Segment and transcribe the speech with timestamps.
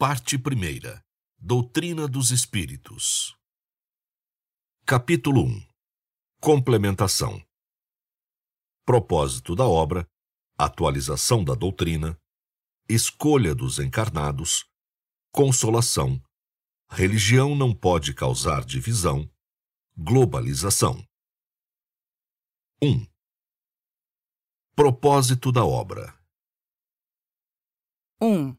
[0.00, 0.40] Parte 1
[1.36, 3.36] Doutrina dos Espíritos.
[4.86, 5.68] Capítulo 1
[6.40, 7.44] Complementação.
[8.86, 10.08] Propósito da obra
[10.56, 12.16] Atualização da doutrina
[12.88, 14.70] Escolha dos encarnados
[15.32, 16.22] Consolação.
[16.88, 19.28] Religião não pode causar divisão.
[19.96, 21.04] Globalização.
[22.80, 23.04] 1.
[24.76, 26.16] Propósito da obra.
[28.22, 28.56] 1.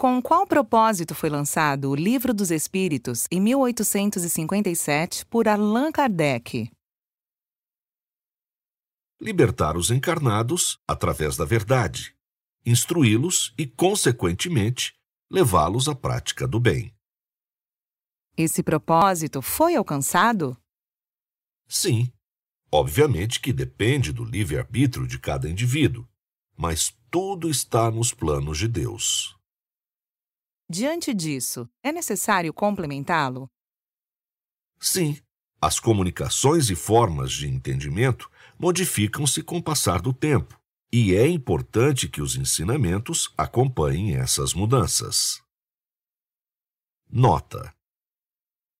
[0.00, 6.72] Com qual propósito foi lançado o Livro dos Espíritos em 1857 por Allan Kardec?
[9.20, 12.16] Libertar os encarnados através da verdade,
[12.64, 14.94] instruí-los e, consequentemente,
[15.30, 16.94] levá-los à prática do bem.
[18.38, 20.56] Esse propósito foi alcançado?
[21.68, 22.10] Sim,
[22.72, 26.08] obviamente que depende do livre-arbítrio de cada indivíduo,
[26.56, 29.38] mas tudo está nos planos de Deus.
[30.72, 33.50] Diante disso, é necessário complementá-lo?
[34.80, 35.18] Sim,
[35.60, 40.56] as comunicações e formas de entendimento modificam-se com o passar do tempo,
[40.92, 45.42] e é importante que os ensinamentos acompanhem essas mudanças.
[47.10, 47.74] Nota: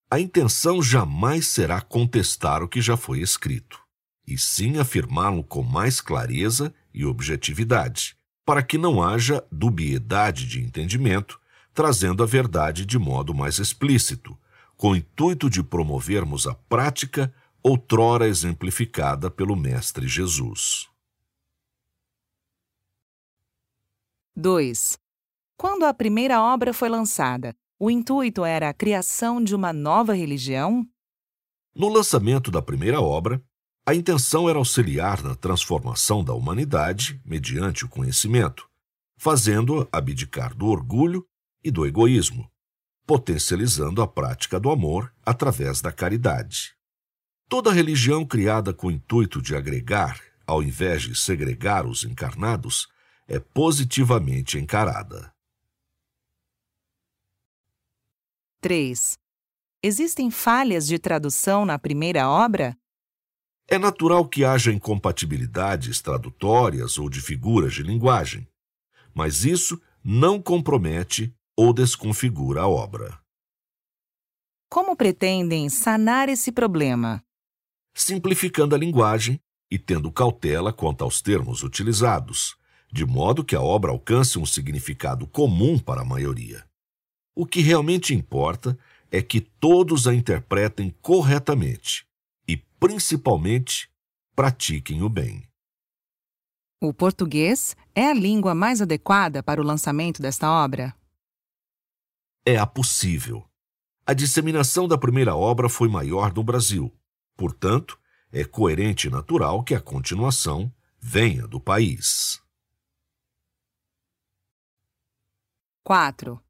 [0.09, 3.83] A intenção jamais será contestar o que já foi escrito,
[4.25, 11.41] e sim afirmá-lo com mais clareza e objetividade, para que não haja dubiedade de entendimento
[11.73, 14.37] trazendo a verdade de modo mais explícito,
[14.77, 20.89] com o intuito de promovermos a prática outrora exemplificada pelo Mestre Jesus.
[24.35, 24.99] 2.
[25.57, 30.87] Quando a primeira obra foi lançada, o intuito era a criação de uma nova religião?
[31.75, 33.43] No lançamento da primeira obra,
[33.87, 38.69] a intenção era auxiliar na transformação da humanidade mediante o conhecimento,
[39.17, 41.27] fazendo abdicar do orgulho
[41.63, 42.51] e do egoísmo,
[43.07, 46.75] potencializando a prática do amor através da caridade.
[47.49, 52.89] Toda religião criada com o intuito de agregar, ao invés de segregar os encarnados,
[53.27, 55.33] é positivamente encarada.
[58.61, 59.19] 3.
[59.83, 62.77] Existem falhas de tradução na primeira obra?
[63.67, 68.47] É natural que haja incompatibilidades tradutórias ou de figuras de linguagem,
[69.15, 73.21] mas isso não compromete ou desconfigura a obra.
[74.71, 77.23] Como pretendem sanar esse problema?
[77.95, 79.39] Simplificando a linguagem
[79.71, 82.57] e tendo cautela quanto aos termos utilizados,
[82.91, 86.65] de modo que a obra alcance um significado comum para a maioria.
[87.37, 88.79] O que realmente importa
[89.11, 92.07] é que todos a interpretem corretamente
[92.49, 93.91] e, principalmente,
[94.35, 95.47] pratiquem o bem.
[96.81, 100.99] O português é a língua mais adequada para o lançamento desta obra?
[102.45, 103.45] É a possível.
[104.07, 106.93] A disseminação da primeira obra foi maior no Brasil,
[107.37, 107.99] portanto,
[108.33, 112.41] é coerente e natural que a continuação venha do país.
[115.85, 116.41] 4.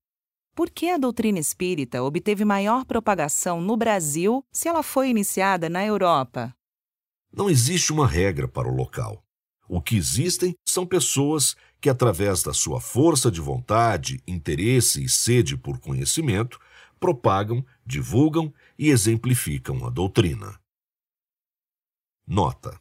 [0.54, 5.84] Por que a doutrina espírita obteve maior propagação no Brasil se ela foi iniciada na
[5.84, 6.54] Europa?
[7.32, 9.24] Não existe uma regra para o local.
[9.72, 15.56] O que existem são pessoas que, através da sua força de vontade, interesse e sede
[15.56, 16.58] por conhecimento,
[16.98, 20.60] propagam, divulgam e exemplificam a doutrina.
[22.26, 22.80] Nota: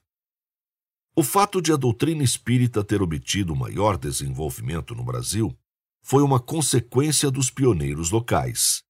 [1.16, 5.56] O fato de a doutrina espírita ter obtido maior desenvolvimento no Brasil
[6.02, 8.82] foi uma consequência dos pioneiros locais,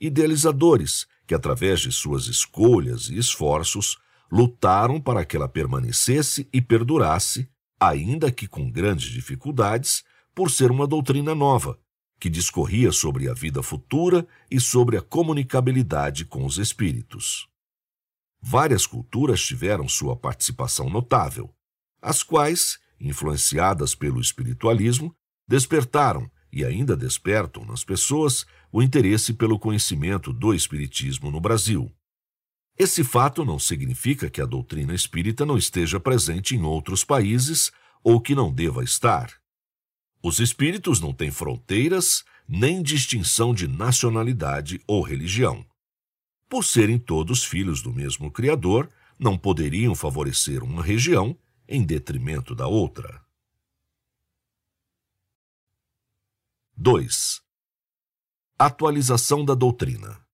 [0.00, 3.98] idealizadores que, através de suas escolhas e esforços,
[4.30, 10.04] lutaram para que ela permanecesse e perdurasse, ainda que com grandes dificuldades,
[10.34, 11.78] por ser uma doutrina nova,
[12.20, 17.48] que discorria sobre a vida futura e sobre a comunicabilidade com os espíritos.
[18.40, 21.52] Várias culturas tiveram sua participação notável,
[22.00, 25.14] as quais, influenciadas pelo espiritualismo,
[25.48, 31.92] despertaram e ainda despertam nas pessoas o interesse pelo conhecimento do espiritismo no Brasil
[32.82, 37.70] esse fato não significa que a doutrina espírita não esteja presente em outros países
[38.02, 39.38] ou que não deva estar.
[40.22, 45.62] Os espíritos não têm fronteiras nem distinção de nacionalidade ou religião.
[46.48, 48.88] Por serem todos filhos do mesmo Criador,
[49.18, 51.38] não poderiam favorecer uma região
[51.68, 53.22] em detrimento da outra.
[56.78, 57.42] 2.
[58.58, 60.29] Atualização da doutrina.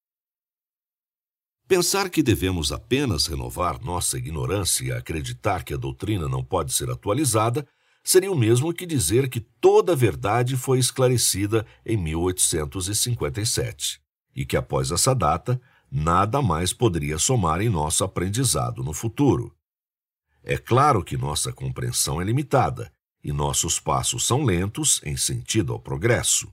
[1.69, 6.89] Pensar que devemos apenas renovar nossa ignorância e acreditar que a doutrina não pode ser
[6.89, 7.67] atualizada
[8.05, 14.01] seria o mesmo que dizer que toda a verdade foi esclarecida em 1857
[14.35, 15.61] e que após essa data
[15.91, 19.53] nada mais poderia somar em nosso aprendizado no futuro.
[20.45, 22.93] É claro que nossa compreensão é limitada
[23.25, 26.47] e nossos passos são lentos em sentido ao progresso.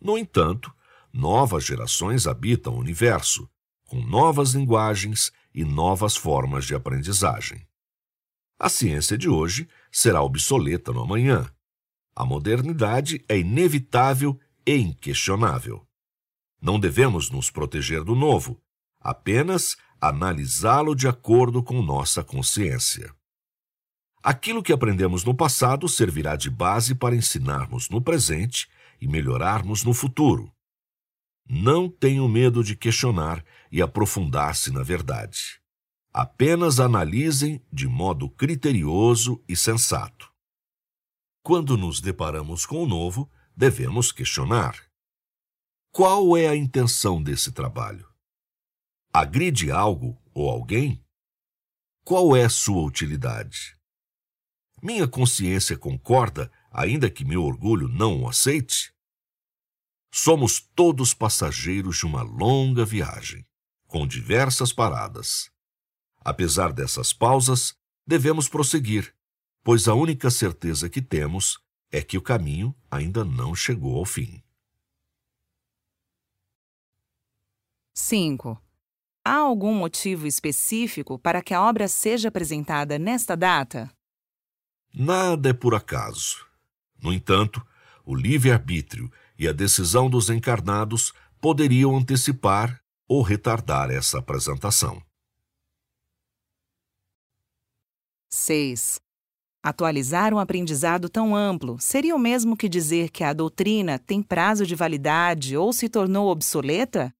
[0.00, 0.72] No entanto,
[1.12, 3.50] novas gerações habitam o universo,
[3.92, 7.68] com novas linguagens e novas formas de aprendizagem.
[8.58, 11.46] A ciência de hoje será obsoleta no amanhã.
[12.16, 15.86] A modernidade é inevitável e inquestionável.
[16.58, 18.58] Não devemos nos proteger do novo,
[18.98, 23.14] apenas analisá-lo de acordo com nossa consciência.
[24.22, 29.92] Aquilo que aprendemos no passado servirá de base para ensinarmos no presente e melhorarmos no
[29.92, 30.50] futuro.
[31.46, 35.60] Não tenham medo de questionar e aprofundar-se na verdade.
[36.12, 40.30] Apenas analisem de modo criterioso e sensato.
[41.42, 44.78] Quando nos deparamos com o novo, devemos questionar:
[45.90, 48.06] qual é a intenção desse trabalho?
[49.12, 51.02] Agride algo ou alguém?
[52.04, 53.76] Qual é sua utilidade?
[54.82, 58.92] Minha consciência concorda, ainda que meu orgulho não o aceite?
[60.12, 63.46] Somos todos passageiros de uma longa viagem,
[63.92, 65.50] com diversas paradas.
[66.24, 67.74] Apesar dessas pausas,
[68.06, 69.14] devemos prosseguir,
[69.62, 71.58] pois a única certeza que temos
[71.90, 74.42] é que o caminho ainda não chegou ao fim.
[77.94, 78.58] 5.
[79.22, 83.92] Há algum motivo específico para que a obra seja apresentada nesta data?
[84.94, 86.46] Nada é por acaso.
[86.98, 87.62] No entanto,
[88.06, 95.02] o livre-arbítrio e a decisão dos encarnados poderiam antecipar ou retardar essa apresentação.
[98.30, 99.00] 6.
[99.62, 104.66] Atualizar um aprendizado tão amplo seria o mesmo que dizer que a doutrina tem prazo
[104.66, 107.14] de validade ou se tornou obsoleta?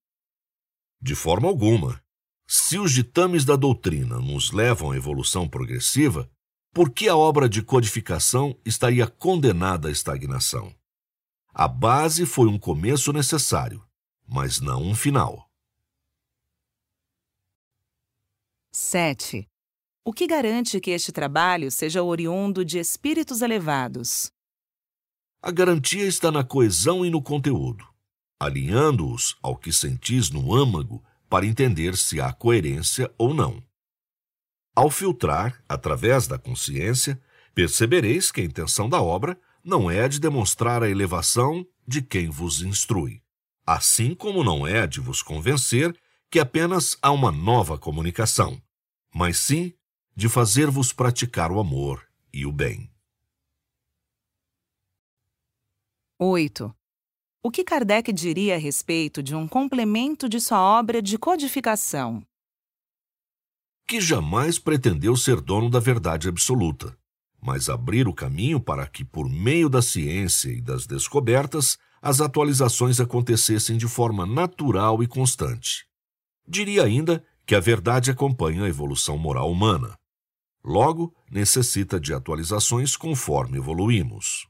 [1.01, 2.03] De forma alguma.
[2.49, 6.29] Se os ditames da doutrina nos levam à evolução progressiva,
[6.75, 10.75] por que a obra de codificação estaria condenada à estagnação?
[11.55, 13.87] A base foi um começo necessário,
[14.27, 15.52] mas não um final.
[18.75, 19.47] 7.
[20.03, 24.33] O que garante que este trabalho seja oriundo de espíritos elevados?
[25.43, 27.87] A garantia está na coesão e no conteúdo,
[28.41, 33.63] alinhando-os ao que sentis no âmago para entender se há coerência ou não.
[34.75, 37.21] Ao filtrar, através da consciência,
[37.55, 42.31] percebereis que a intenção da obra não é a de demonstrar a elevação de quem
[42.31, 43.21] vos instrui,
[43.67, 45.95] assim como não é a de vos convencer
[46.33, 48.59] que apenas há uma nova comunicação,
[49.15, 49.75] mas sim
[50.17, 52.91] de fazer-vos praticar o amor e o bem.
[56.19, 56.75] 8.
[57.43, 62.25] O que Kardec diria a respeito de um complemento de sua obra de codificação?
[63.87, 66.97] Que jamais pretendeu ser dono da verdade absoluta,
[67.43, 73.01] mas abrir o caminho para que, por meio da ciência e das descobertas, as atualizações
[73.01, 75.92] acontecessem de forma natural e constante.
[76.47, 79.99] Diria ainda que a verdade acompanha a evolução moral humana.
[80.65, 84.47] Logo, necessita de atualizações conforme evoluímos.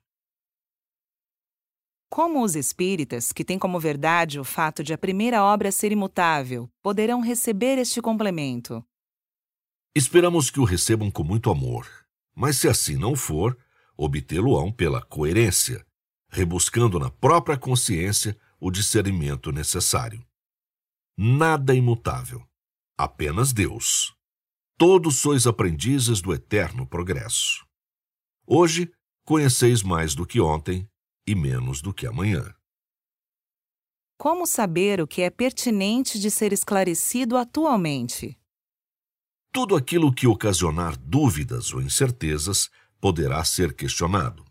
[2.10, 6.69] Como os espíritas, que têm como verdade o fato de a primeira obra ser imutável,
[6.82, 8.84] poderão receber este complemento?
[9.94, 11.86] Esperamos que o recebam com muito amor,
[12.34, 13.56] mas se assim não for,
[13.96, 15.86] obtê-lo-ão pela coerência,
[16.28, 20.22] rebuscando na própria consciência o discernimento necessário.
[21.24, 22.44] Nada imutável,
[22.98, 24.12] apenas Deus.
[24.76, 27.64] Todos sois aprendizes do eterno progresso.
[28.44, 28.93] Hoje
[29.24, 30.84] conheceis mais do que ontem
[31.24, 32.52] e menos do que amanhã.
[34.19, 38.36] Como saber o que é pertinente de ser esclarecido atualmente?
[39.52, 42.69] Tudo aquilo que ocasionar dúvidas ou incertezas
[43.00, 44.44] poderá ser questionado.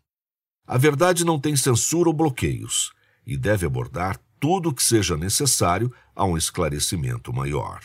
[0.65, 2.93] A verdade não tem censura ou bloqueios
[3.27, 7.81] e deve abordar tudo o que seja necessário a um esclarecimento maior.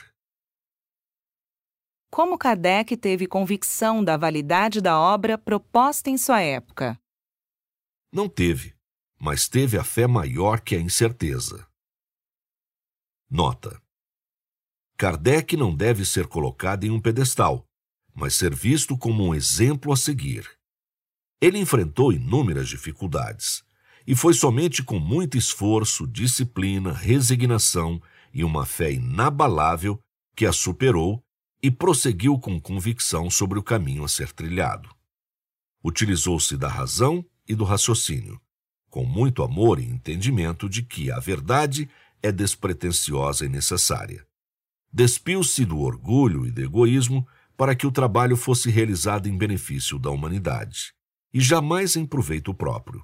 [2.11, 7.01] Como Kardec teve convicção da validade da obra proposta em sua época?
[8.13, 8.75] Não teve,
[9.19, 11.67] mas teve a fé maior que a incerteza.
[13.31, 13.81] Nota:
[14.99, 17.67] Kardec não deve ser colocado em um pedestal,
[18.15, 20.47] mas ser visto como um exemplo a seguir.
[21.41, 23.65] Ele enfrentou inúmeras dificuldades,
[24.07, 27.99] e foi somente com muito esforço, disciplina, resignação
[28.37, 29.99] e uma fé inabalável
[30.37, 31.25] que a superou
[31.63, 34.95] e prosseguiu com convicção sobre o caminho a ser trilhado.
[35.83, 38.39] Utilizou-se da razão e do raciocínio,
[38.91, 41.89] com muito amor e entendimento de que a verdade
[42.23, 44.27] é despretensiosa e necessária.
[44.93, 47.27] Despiu-se do orgulho e do egoísmo
[47.57, 50.93] para que o trabalho fosse realizado em benefício da humanidade,
[51.33, 53.03] e jamais em proveito próprio.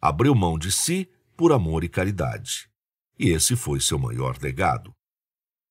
[0.00, 2.70] Abriu mão de si por amor e caridade.
[3.18, 4.94] E esse foi seu maior legado.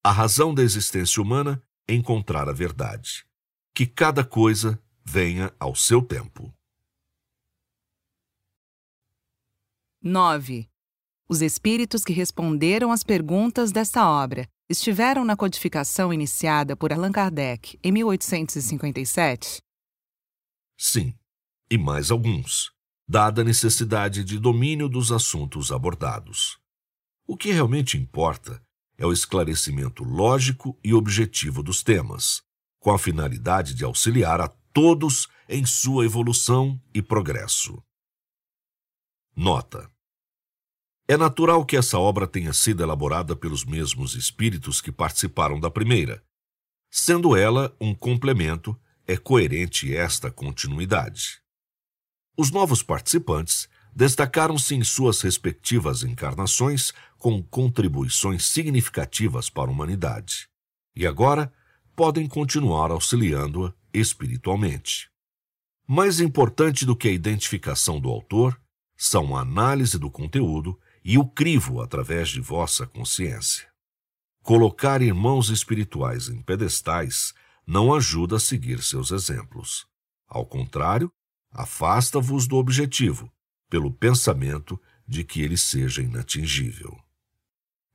[0.04, 3.26] A razão da existência humana é encontrar a verdade.
[3.74, 6.54] Que cada coisa venha ao seu tempo.
[10.02, 10.70] 9.
[11.30, 17.80] Os espíritos que responderam às perguntas desta obra estiveram na codificação iniciada por Allan Kardec
[17.84, 19.62] em 1857?
[20.78, 21.14] Sim,
[21.70, 22.72] e mais alguns,
[23.08, 26.60] dada a necessidade de domínio dos assuntos abordados.
[27.28, 28.64] O que realmente importa
[28.98, 32.42] é o esclarecimento lógico e objetivo dos temas,
[32.80, 37.84] com a finalidade de auxiliar a todos em sua evolução e progresso.
[39.36, 39.92] Nota:
[41.10, 46.22] é natural que essa obra tenha sido elaborada pelos mesmos espíritos que participaram da primeira.
[46.90, 51.42] Sendo ela um complemento, é coerente esta continuidade.
[52.38, 60.48] Os novos participantes destacaram-se em suas respectivas encarnações com contribuições significativas para a humanidade.
[60.96, 61.52] E agora
[61.96, 65.10] podem continuar auxiliando-a espiritualmente.
[65.88, 68.60] Mais importante do que a identificação do autor
[68.96, 73.68] são a análise do conteúdo e o crivo através de vossa consciência.
[74.44, 77.34] Colocar irmãos espirituais em pedestais
[77.66, 79.86] não ajuda a seguir seus exemplos.
[80.28, 81.12] Ao contrário,
[81.52, 83.32] afasta-vos do objetivo,
[83.70, 86.98] pelo pensamento de que ele seja inatingível.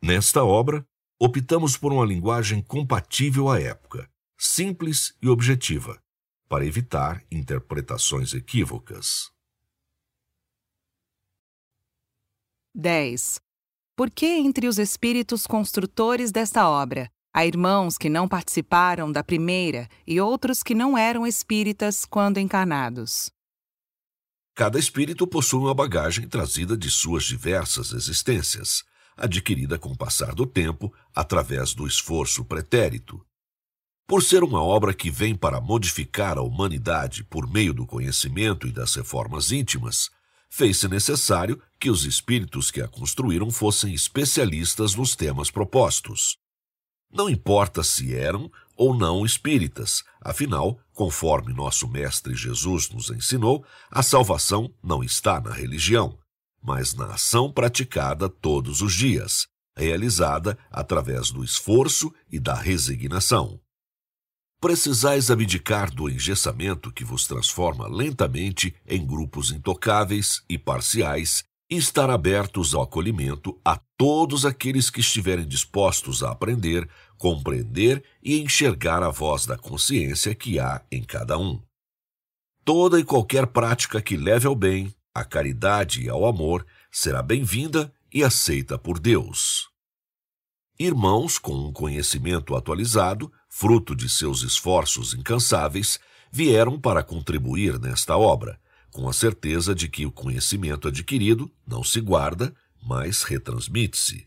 [0.04, 0.85] Nesta obra,
[1.16, 6.02] optamos por uma linguagem compatível à época, simples e objetiva,
[6.49, 9.30] para evitar interpretações equívocas.
[12.75, 13.40] 10.
[13.94, 19.88] Por que entre os espíritos construtores desta obra há irmãos que não participaram da primeira
[20.04, 23.30] e outros que não eram espíritas quando encarnados?
[24.52, 28.82] Cada espírito possui uma bagagem trazida de suas diversas existências,
[29.16, 33.25] adquirida com o passar do tempo através do esforço pretérito.
[34.07, 38.73] Por ser uma obra que vem para modificar a humanidade por meio do conhecimento e
[38.73, 40.11] das reformas íntimas,
[40.50, 46.37] fez-se necessário que os espíritos que a construíram fossem especialistas nos temas propostos.
[47.11, 54.02] Não importa se eram ou não espíritas, afinal, conforme nosso Mestre Jesus nos ensinou, a
[54.02, 56.19] salvação não está na religião,
[56.62, 63.61] mas na ação praticada todos os dias, realizada através do esforço e da resignação.
[64.61, 72.09] Precisais abdicar do engessamento que vos transforma lentamente em grupos intocáveis e parciais e estar
[72.11, 76.88] abertos ao acolhimento a todos aqueles que estiverem dispostos a aprender,
[77.19, 81.61] compreender e enxergar a voz da consciência que há em cada um.
[82.64, 87.92] Toda e qualquer prática que leve ao bem, à caridade e ao amor será bem-vinda
[88.12, 89.69] e aceita por Deus.
[90.78, 96.00] Irmãos com um conhecimento atualizado fruto de seus esforços incansáveis,
[96.33, 98.59] vieram para contribuir nesta obra,
[98.90, 104.26] com a certeza de que o conhecimento adquirido não se guarda, mas retransmite-se.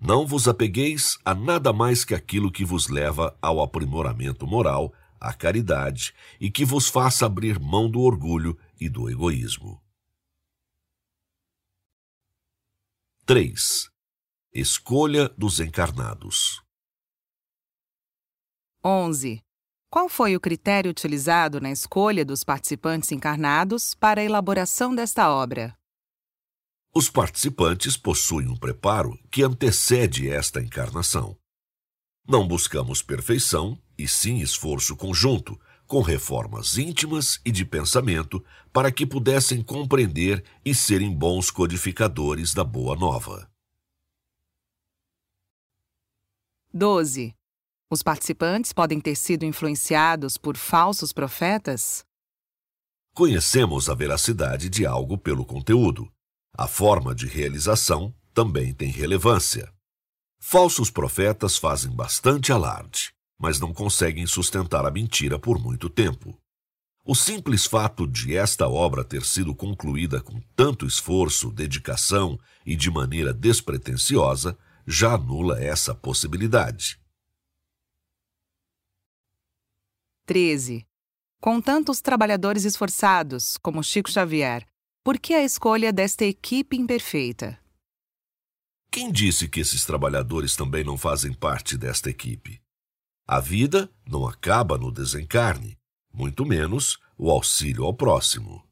[0.00, 5.34] Não vos apegueis a nada mais que aquilo que vos leva ao aprimoramento moral, à
[5.34, 9.80] caridade e que vos faça abrir mão do orgulho e do egoísmo.
[13.26, 13.90] 3.
[14.52, 16.62] Escolha dos encarnados.
[18.84, 19.40] 11.
[19.90, 25.76] Qual foi o critério utilizado na escolha dos participantes encarnados para a elaboração desta obra?
[26.92, 31.39] Os participantes possuem um preparo que antecede esta encarnação.
[32.30, 38.40] Não buscamos perfeição, e sim esforço conjunto, com reformas íntimas e de pensamento,
[38.72, 43.50] para que pudessem compreender e serem bons codificadores da Boa Nova.
[46.72, 47.34] 12.
[47.90, 52.04] Os participantes podem ter sido influenciados por falsos profetas?
[53.12, 56.08] Conhecemos a veracidade de algo pelo conteúdo.
[56.56, 59.68] A forma de realização também tem relevância.
[60.42, 66.36] Falsos profetas fazem bastante alarde, mas não conseguem sustentar a mentira por muito tempo.
[67.04, 72.90] O simples fato de esta obra ter sido concluída com tanto esforço, dedicação e de
[72.90, 76.98] maneira despretensiosa já anula essa possibilidade.
[80.24, 80.86] 13.
[81.40, 84.66] Com tantos trabalhadores esforçados, como Chico Xavier,
[85.04, 87.59] por que a escolha desta equipe imperfeita?
[88.90, 92.60] Quem disse que esses trabalhadores também não fazem parte desta equipe?
[93.24, 95.78] A vida não acaba no desencarne,
[96.12, 98.68] muito menos o auxílio ao próximo.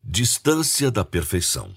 [0.00, 1.74] Distância da perfeição.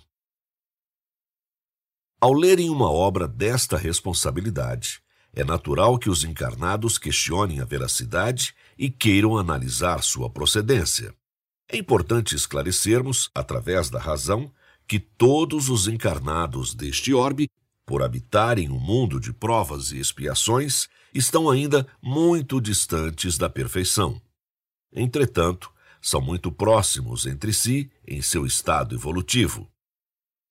[2.21, 5.01] Ao lerem uma obra desta responsabilidade,
[5.33, 11.15] é natural que os encarnados questionem a veracidade e queiram analisar sua procedência.
[11.67, 14.53] É importante esclarecermos, através da razão,
[14.87, 17.49] que todos os encarnados deste orbe,
[17.85, 24.21] por habitarem um mundo de provas e expiações, estão ainda muito distantes da perfeição.
[24.93, 29.69] Entretanto, são muito próximos entre si em seu estado evolutivo.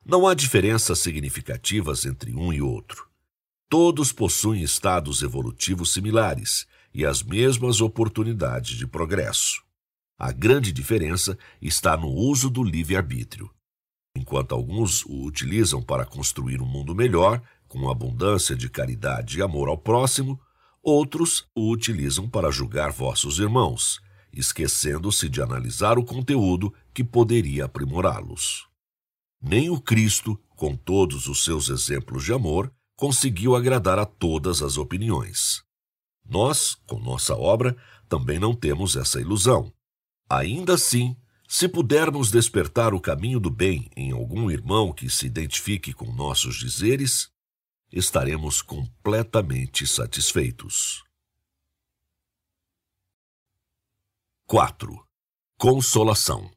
[0.04, 3.08] Não há diferenças significativas entre um e outro.
[3.68, 9.62] Todos possuem estados evolutivos similares e as mesmas oportunidades de progresso.
[10.18, 13.50] A grande diferença está no uso do livre-arbítrio.
[14.16, 19.68] Enquanto alguns o utilizam para construir um mundo melhor, com abundância de caridade e amor
[19.68, 20.40] ao próximo,
[20.82, 24.00] outros o utilizam para julgar vossos irmãos,
[24.32, 28.66] esquecendo-se de analisar o conteúdo que poderia aprimorá-los.
[29.42, 34.78] Nem o Cristo, com todos os seus exemplos de amor, conseguiu agradar a todas as
[34.78, 35.62] opiniões.
[36.26, 37.76] Nós, com nossa obra,
[38.08, 39.70] também não temos essa ilusão.
[40.26, 41.14] Ainda assim,
[41.48, 46.56] se pudermos despertar o caminho do bem em algum irmão que se identifique com nossos
[46.56, 47.30] dizeres,
[47.92, 51.04] estaremos completamente satisfeitos.
[54.46, 55.04] 4.
[55.56, 56.50] Consolação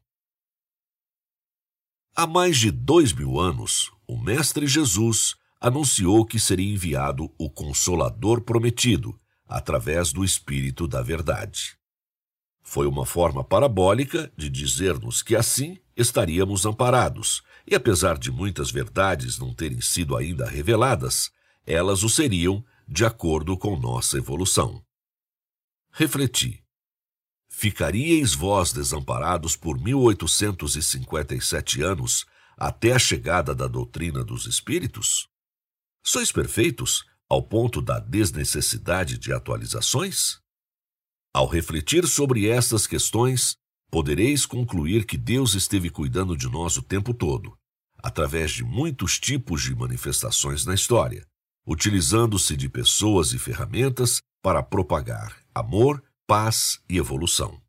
[2.14, 8.42] Há mais de dois mil anos, o Mestre Jesus anunciou que seria enviado o Consolador
[8.42, 11.79] prometido, através do Espírito da Verdade.
[12.72, 19.40] Foi uma forma parabólica de dizer-nos que assim estaríamos amparados, e apesar de muitas verdades
[19.40, 21.32] não terem sido ainda reveladas,
[21.66, 24.84] elas o seriam de acordo com nossa evolução.
[25.90, 26.62] Refleti.
[27.48, 32.24] Ficaríeis vós desamparados por 1857 anos
[32.56, 35.26] até a chegada da doutrina dos espíritos?
[36.04, 40.38] Sois perfeitos ao ponto da desnecessidade de atualizações?
[41.32, 43.54] Ao refletir sobre estas questões,
[43.88, 47.56] podereis concluir que Deus esteve cuidando de nós o tempo todo,
[47.98, 51.24] através de muitos tipos de manifestações na história,
[51.64, 57.60] utilizando-se de pessoas e ferramentas para propagar amor, paz e evolução.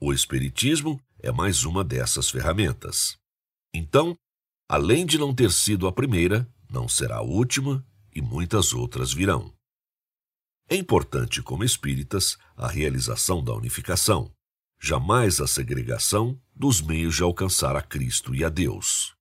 [0.00, 3.18] O Espiritismo é mais uma dessas ferramentas.
[3.74, 4.16] Então,
[4.66, 9.52] além de não ter sido a primeira, não será a última e muitas outras virão.
[10.72, 14.30] É importante, como espíritas, a realização da unificação,
[14.80, 19.12] jamais a segregação dos meios de alcançar a Cristo e a Deus.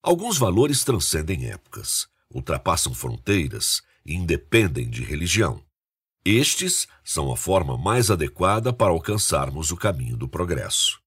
[0.00, 5.60] Alguns valores transcendem épocas, ultrapassam fronteiras e independem de religião.
[6.24, 11.00] Estes são a forma mais adequada para alcançarmos o caminho do progresso.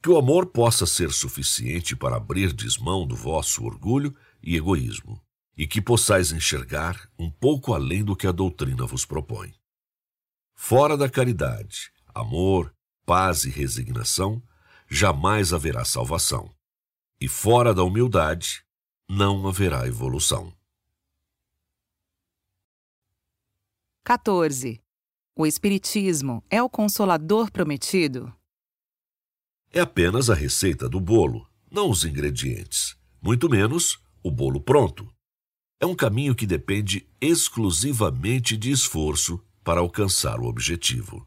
[0.00, 5.20] Que o amor possa ser suficiente para abrir desmão do vosso orgulho e egoísmo
[5.60, 9.52] e que possais enxergar um pouco além do que a doutrina vos propõe.
[10.54, 14.42] Fora da caridade, amor, paz e resignação,
[14.88, 16.50] jamais haverá salvação.
[17.20, 18.64] E fora da humildade,
[19.06, 20.50] não haverá evolução.
[24.02, 24.82] 14.
[25.36, 28.34] O Espiritismo é o consolador prometido?
[29.70, 35.06] É apenas a receita do bolo, não os ingredientes, muito menos o bolo pronto.
[35.82, 41.26] É um caminho que depende exclusivamente de esforço para alcançar o objetivo.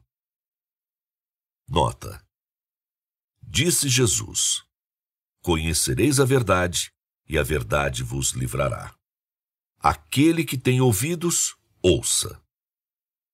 [1.68, 2.24] Nota:
[3.42, 4.64] Disse Jesus:
[5.42, 6.92] Conhecereis a verdade,
[7.28, 8.96] e a verdade vos livrará.
[9.80, 12.40] Aquele que tem ouvidos, ouça.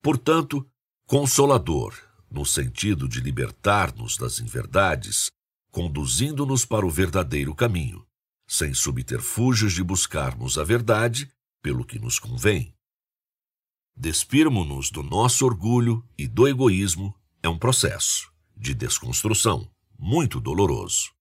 [0.01, 0.65] Portanto,
[1.05, 1.93] consolador,
[2.31, 5.29] no sentido de libertar-nos das inverdades,
[5.69, 8.08] conduzindo-nos para o verdadeiro caminho
[8.49, 11.31] sem subterfúgios de buscarmos a verdade
[11.61, 12.73] pelo que nos convém.
[13.95, 21.11] Despirmo-nos do nosso orgulho e do egoísmo é um processo de desconstrução muito doloroso.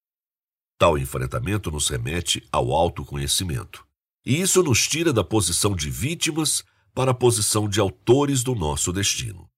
[0.78, 3.86] Tal enfrentamento nos remete ao autoconhecimento,
[4.24, 6.64] e isso nos tira da posição de vítimas
[6.94, 9.50] para a posição de autores do nosso destino.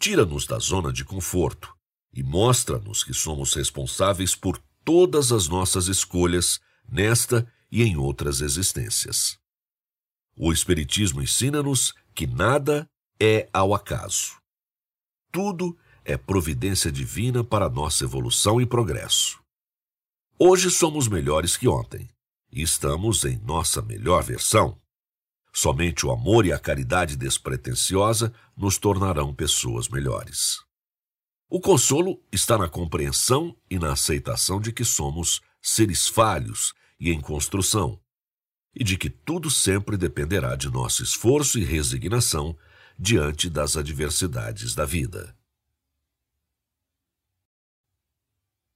[0.00, 1.72] Tira-nos da zona de conforto
[2.12, 6.58] e mostra-nos que somos responsáveis por todas as nossas escolhas
[6.90, 9.38] nesta e em outras existências.
[10.36, 12.88] O Espiritismo ensina-nos que nada
[13.20, 14.38] é ao acaso.
[15.30, 19.38] Tudo é providência divina para nossa evolução e progresso.
[20.38, 22.08] Hoje somos melhores que ontem
[22.50, 24.80] e estamos em nossa melhor versão.
[25.52, 30.64] Somente o amor e a caridade despretensiosa nos tornarão pessoas melhores.
[31.48, 37.20] O consolo está na compreensão e na aceitação de que somos seres falhos e em
[37.20, 37.98] construção,
[38.74, 42.56] e de que tudo sempre dependerá de nosso esforço e resignação
[42.98, 45.34] diante das adversidades da vida.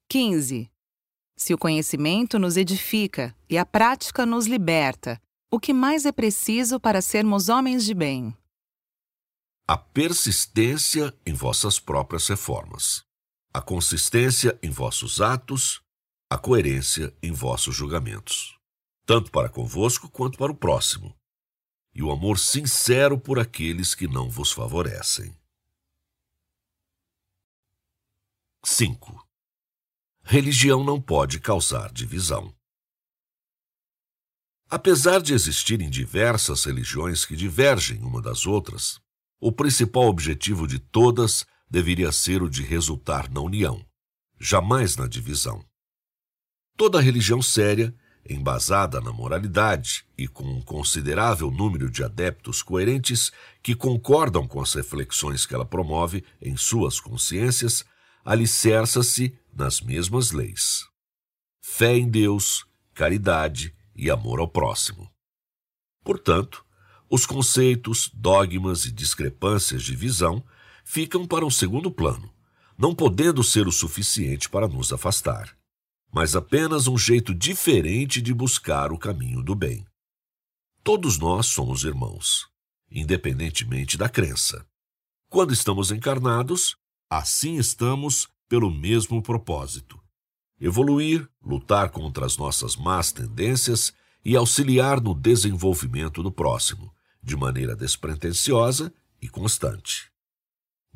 [0.09, 0.71] 15.
[1.37, 6.81] Se o conhecimento nos edifica e a prática nos liberta, o que mais é preciso
[6.81, 8.37] para sermos homens de bem?
[9.67, 13.05] A persistência em vossas próprias reformas,
[13.53, 15.84] a consistência em vossos atos,
[16.35, 18.59] a coerência em vossos julgamentos,
[19.07, 21.17] tanto para convosco quanto para o próximo,
[21.95, 25.33] e o amor sincero por aqueles que não vos favorecem.
[28.65, 29.25] 5.
[30.25, 32.53] Religião não pode causar divisão.
[34.69, 38.99] Apesar de existirem diversas religiões que divergem uma das outras,
[39.39, 43.87] o principal objetivo de todas deveria ser o de resultar na união,
[44.41, 45.65] jamais na divisão.
[46.77, 47.95] Toda religião séria,
[48.29, 53.31] embasada na moralidade e com um considerável número de adeptos coerentes
[53.63, 57.85] que concordam com as reflexões que ela promove em suas consciências,
[58.25, 60.89] alicerça-se nas mesmas leis:
[61.63, 65.09] fé em Deus, caridade e amor ao próximo.
[66.03, 66.65] Portanto,
[67.09, 70.45] os conceitos, dogmas e discrepâncias de visão
[70.85, 72.35] ficam para um segundo plano,
[72.77, 75.57] não podendo ser o suficiente para nos afastar,
[76.15, 79.85] mas apenas um jeito diferente de buscar o caminho do bem.
[80.85, 82.47] Todos nós somos irmãos,
[82.89, 84.65] independentemente da crença.
[85.29, 86.77] Quando estamos encarnados,
[87.11, 89.99] assim estamos pelo mesmo propósito:
[90.61, 93.93] evoluir, lutar contra as nossas más tendências
[94.25, 100.13] e auxiliar no desenvolvimento do próximo, de maneira despretensiosa e constante.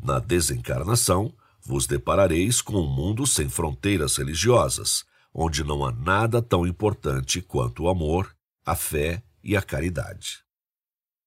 [0.01, 6.67] Na desencarnação, vos deparareis com um mundo sem fronteiras religiosas, onde não há nada tão
[6.67, 10.43] importante quanto o amor, a fé e a caridade.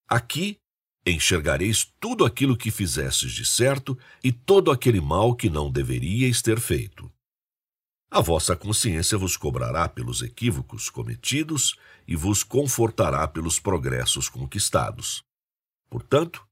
[0.07, 0.57] Aqui
[1.05, 6.59] enxergareis tudo aquilo que fizestes de certo e todo aquele mal que não deveríeis ter
[6.59, 7.11] feito.
[8.09, 15.23] A vossa consciência vos cobrará pelos equívocos cometidos e vos confortará pelos progressos conquistados.
[15.89, 16.45] Portanto,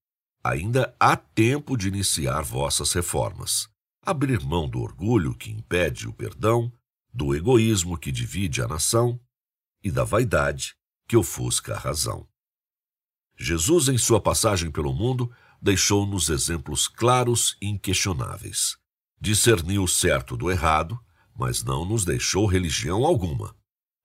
[0.43, 3.69] ainda há tempo de iniciar vossas reformas,
[4.05, 6.71] abrir mão do orgulho que impede o perdão,
[7.13, 9.19] do egoísmo que divide a nação
[9.83, 10.75] e da vaidade
[11.07, 12.27] que ofusca a razão.
[13.37, 18.77] Jesus, em sua passagem pelo mundo, deixou-nos exemplos claros e inquestionáveis.
[19.19, 20.99] Discerniu o certo do errado,
[21.35, 23.55] mas não nos deixou religião alguma,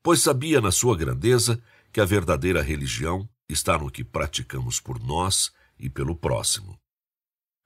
[0.03, 1.63] pois sabia na sua grandeza
[1.93, 6.79] que a verdadeira religião está no que praticamos por nós e pelo próximo.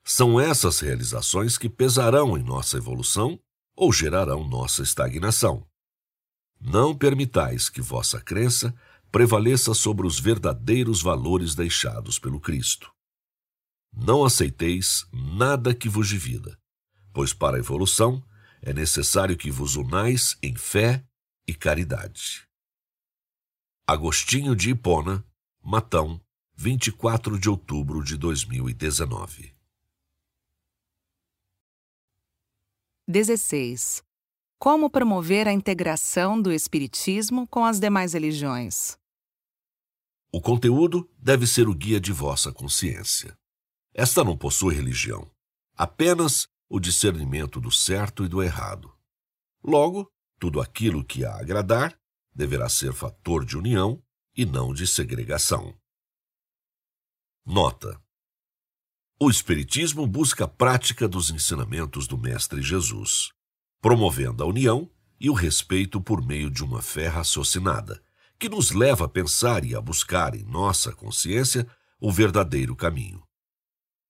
[0.05, 3.39] São essas realizações que pesarão em nossa evolução
[3.79, 5.65] ou gerarão nossa estagnação.
[6.61, 8.75] Não permitais que vossa crença
[9.13, 12.93] prevaleça sobre os verdadeiros valores deixados pelo Cristo.
[13.95, 16.59] Não aceiteis nada que vos divida,
[17.15, 18.21] pois para a evolução
[18.61, 21.05] é necessário que vos unais em fé
[21.47, 22.49] e caridade.
[23.87, 25.25] Agostinho de Hipona,
[25.63, 26.21] Matão,
[26.57, 29.58] 24 de outubro de 2019.
[33.11, 34.03] 16.
[34.59, 38.99] Como promover a integração do Espiritismo com as demais religiões?
[40.31, 43.35] O conteúdo deve ser o guia de vossa consciência.
[43.95, 45.27] Esta não possui religião,
[45.75, 48.95] apenas o discernimento do certo e do errado.
[49.65, 50.07] Logo,
[50.39, 51.99] tudo aquilo que a agradar
[52.35, 54.03] deverá ser fator de união
[54.37, 55.75] e não de segregação.
[57.47, 57.99] Nota:
[59.21, 63.31] O Espiritismo busca a prática dos ensinamentos do Mestre Jesus,
[63.83, 68.01] promovendo a união e o respeito por meio de uma fé raciocinada,
[68.39, 71.67] que nos leva a pensar e a buscar em nossa consciência
[72.01, 73.21] o verdadeiro caminho.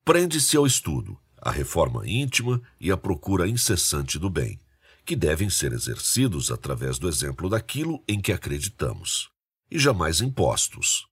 [0.05, 4.61] Prende-se ao estudo, a reforma íntima e a procura incessante do bem,
[5.07, 9.31] que devem ser exercidos através do exemplo daquilo em que acreditamos,
[9.71, 11.07] e jamais impostos.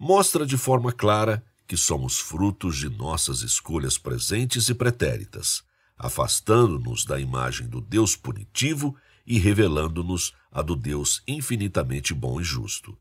[0.00, 5.62] Mostra de forma clara que somos frutos de nossas escolhas presentes e pretéritas,
[5.98, 12.98] afastando-nos da imagem do Deus punitivo e revelando-nos a do Deus infinitamente bom e justo,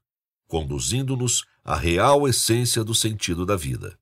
[0.47, 3.97] conduzindo-nos à real essência do sentido da vida,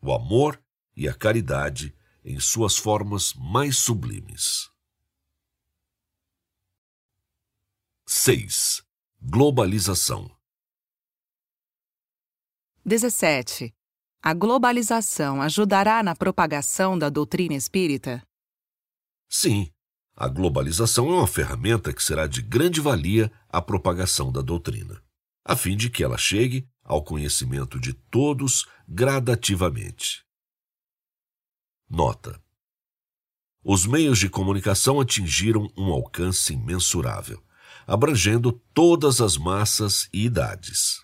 [0.00, 0.62] o amor
[0.96, 1.92] e a caridade
[2.24, 4.70] em suas formas mais sublimes.
[8.06, 8.80] 6.
[9.20, 10.30] Globalização
[12.84, 13.74] 17.
[14.26, 18.22] A globalização ajudará na propagação da doutrina espírita?
[19.28, 19.70] Sim,
[20.16, 24.98] a globalização é uma ferramenta que será de grande valia à propagação da doutrina,
[25.44, 30.24] a fim de que ela chegue ao conhecimento de todos gradativamente.
[31.86, 32.40] Nota:
[33.62, 37.44] Os meios de comunicação atingiram um alcance imensurável,
[37.86, 41.03] abrangendo todas as massas e idades.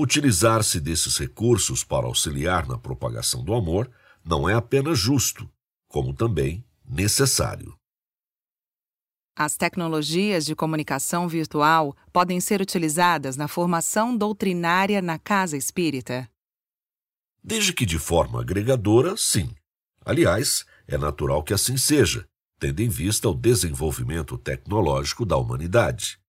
[0.00, 3.90] Utilizar-se desses recursos para auxiliar na propagação do amor
[4.24, 5.50] não é apenas justo,
[5.88, 7.76] como também necessário.
[9.34, 16.30] As tecnologias de comunicação virtual podem ser utilizadas na formação doutrinária na casa espírita?
[17.42, 19.52] Desde que de forma agregadora, sim.
[20.04, 22.24] Aliás, é natural que assim seja,
[22.60, 26.20] tendo em vista o desenvolvimento tecnológico da humanidade.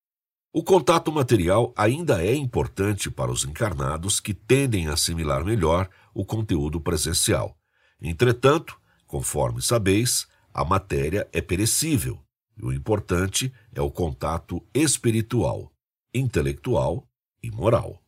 [0.52, 6.26] O contato material ainda é importante para os encarnados que tendem a assimilar melhor o
[6.26, 7.56] conteúdo presencial.
[8.02, 12.20] Entretanto, conforme sabeis, a matéria é perecível
[12.58, 15.72] e o importante é o contato espiritual,
[16.12, 17.08] intelectual
[17.44, 18.02] e moral.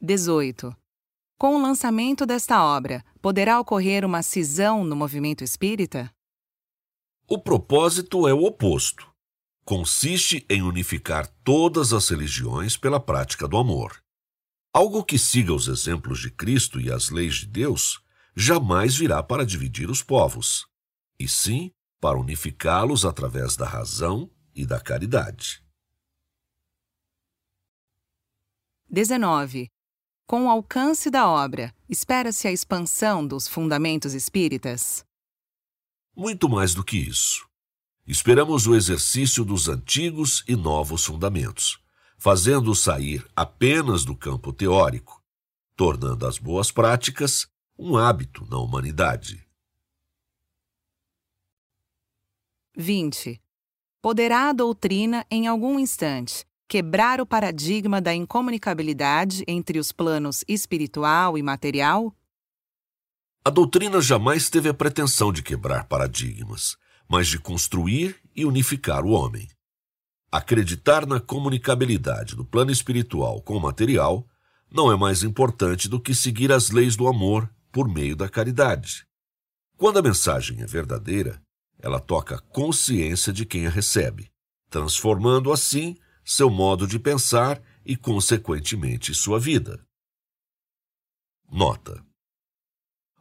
[0.00, 0.74] 18.
[1.36, 6.13] Com o lançamento desta obra, poderá ocorrer uma cisão no movimento espírita?
[7.26, 9.10] O propósito é o oposto.
[9.64, 13.98] Consiste em unificar todas as religiões pela prática do amor.
[14.74, 18.02] Algo que siga os exemplos de Cristo e as leis de Deus
[18.36, 20.66] jamais virá para dividir os povos,
[21.18, 25.64] e sim para unificá-los através da razão e da caridade.
[28.90, 29.70] 19.
[30.26, 35.04] Com o alcance da obra, espera-se a expansão dos fundamentos espíritas?
[36.16, 37.44] Muito mais do que isso.
[38.06, 41.80] Esperamos o exercício dos antigos e novos fundamentos,
[42.16, 45.22] fazendo-os sair apenas do campo teórico,
[45.74, 47.48] tornando as boas práticas
[47.78, 49.44] um hábito na humanidade.
[52.76, 53.40] 20.
[54.02, 61.38] Poderá a doutrina, em algum instante, quebrar o paradigma da incomunicabilidade entre os planos espiritual
[61.38, 62.14] e material?
[63.46, 69.10] A doutrina jamais teve a pretensão de quebrar paradigmas, mas de construir e unificar o
[69.10, 69.46] homem.
[70.32, 74.26] Acreditar na comunicabilidade do plano espiritual com o material
[74.72, 79.06] não é mais importante do que seguir as leis do amor por meio da caridade.
[79.76, 81.38] Quando a mensagem é verdadeira,
[81.78, 84.32] ela toca a consciência de quem a recebe,
[84.70, 89.84] transformando assim seu modo de pensar e, consequentemente, sua vida.
[91.52, 92.02] Nota: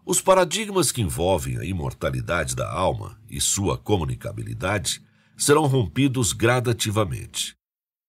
[0.05, 5.01] os paradigmas que envolvem a imortalidade da alma e sua comunicabilidade
[5.37, 7.55] serão rompidos gradativamente.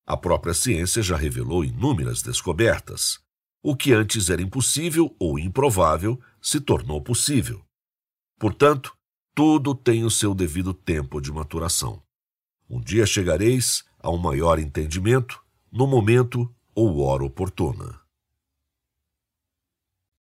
[0.07, 3.19] A própria ciência já revelou inúmeras descobertas.
[3.63, 7.65] O que antes era impossível ou improvável se tornou possível.
[8.39, 8.95] Portanto,
[9.35, 12.03] tudo tem o seu devido tempo de maturação.
[12.69, 18.04] Um dia chegareis a um maior entendimento, no momento ou hora oportuna.